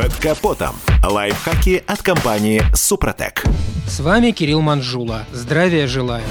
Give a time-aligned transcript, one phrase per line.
[0.00, 0.89] Под капотом.
[1.02, 3.44] Лайфхаки от компании «Супротек».
[3.88, 5.24] С вами Кирилл Манжула.
[5.32, 6.24] Здравия желаю.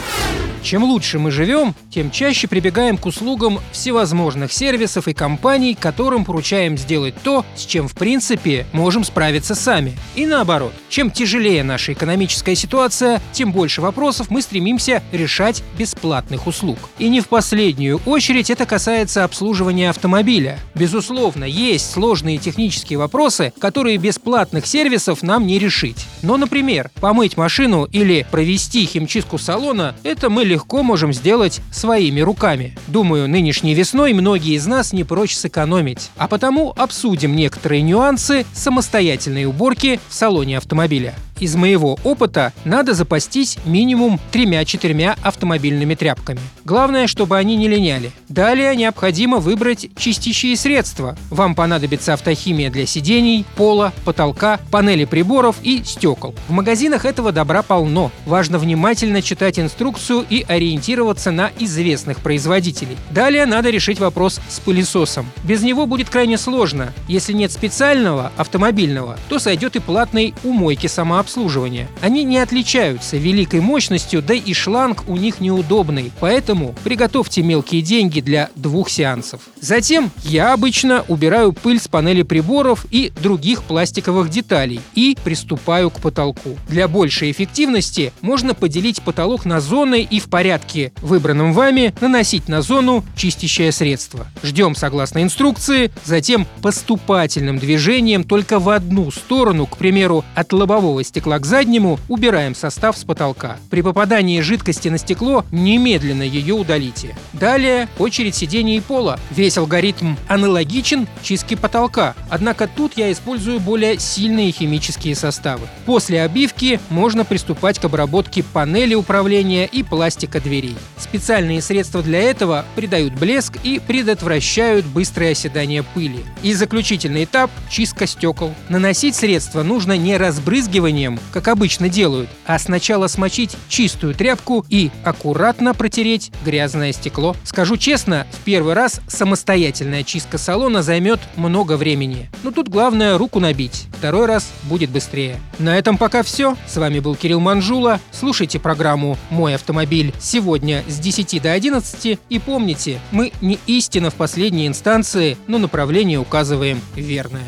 [0.62, 6.78] Чем лучше мы живем, тем чаще прибегаем к услугам всевозможных сервисов и компаний, которым поручаем
[6.78, 9.98] сделать то, с чем в принципе можем справиться сами.
[10.16, 16.78] И наоборот, чем тяжелее наша экономическая ситуация, тем больше вопросов мы стремимся решать бесплатных услуг.
[17.00, 20.60] И не в последнюю очередь это касается обслуживания автомобиля.
[20.76, 24.20] Безусловно, есть сложные технические вопросы, которые без
[24.60, 26.06] платных сервисов нам не решить.
[26.22, 32.78] Но, например, помыть машину или провести химчистку салона– это мы легко можем сделать своими руками.
[32.88, 36.12] Думаю, нынешней весной многие из нас не прочь сэкономить.
[36.18, 43.58] А потому обсудим некоторые нюансы самостоятельной уборки в салоне автомобиля из моего опыта надо запастись
[43.66, 46.40] минимум тремя-четырьмя автомобильными тряпками.
[46.66, 48.12] Главное, чтобы они не линяли.
[48.28, 51.18] Далее необходимо выбрать чистящие средства.
[51.30, 56.36] Вам понадобится автохимия для сидений, пола, потолка, панели приборов и стекол.
[56.48, 58.12] В магазинах этого добра полно.
[58.26, 62.98] Важно внимательно читать инструкцию и ориентироваться на известных производителей.
[63.12, 65.26] Далее надо решить вопрос с пылесосом.
[65.44, 66.94] Без него будет крайне сложно.
[67.08, 71.88] Если нет специального автомобильного, то сойдет и платный у мойки самообслуживания обслуживания.
[72.02, 78.20] Они не отличаются великой мощностью, да и шланг у них неудобный, поэтому приготовьте мелкие деньги
[78.20, 79.42] для двух сеансов.
[79.62, 86.00] Затем я обычно убираю пыль с панели приборов и других пластиковых деталей и приступаю к
[86.00, 86.58] потолку.
[86.68, 92.64] Для большей эффективности можно поделить потолок на зоны и в порядке, выбранном вами, наносить на
[92.64, 94.26] зону чистящее средство.
[94.42, 101.19] Ждем согласно инструкции, затем поступательным движением только в одну сторону, к примеру, от лобового стекла
[101.20, 103.58] стекла к заднему, убираем состав с потолка.
[103.70, 107.14] При попадании жидкости на стекло немедленно ее удалите.
[107.34, 109.20] Далее очередь сидений и пола.
[109.32, 115.68] Весь алгоритм аналогичен чистке потолка, однако тут я использую более сильные химические составы.
[115.86, 120.78] После обивки можно приступать к обработке панели управления и пластика дверей.
[120.98, 126.24] Специальные средства для этого придают блеск и предотвращают быстрое оседание пыли.
[126.44, 128.54] И заключительный этап– чистка стекол.
[128.70, 134.92] Наносить средства нужно не разбрызгиванием, мытьем, как обычно делают, а сначала смочить чистую тряпку и
[135.04, 137.36] аккуратно протереть грязное стекло.
[137.44, 142.30] Скажу честно, в первый раз самостоятельная чистка салона займет много времени.
[142.44, 143.88] Но тут главное руку набить.
[143.98, 145.38] Второй раз будет быстрее.
[145.58, 146.56] На этом пока все.
[146.68, 148.00] С вами был Кирилл Манжула.
[148.12, 152.20] Слушайте программу «Мой автомобиль» сегодня с 10 до 11.
[152.30, 157.46] И помните, мы не истина в последней инстанции, но направление указываем верное.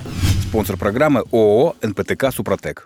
[0.51, 2.85] Спонсор программы ООО «НПТК Супротек».